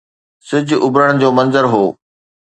سج 0.47 0.67
اڀرڻ 0.85 1.09
جو 1.21 1.29
منظر 1.37 1.65
هو. 1.73 1.85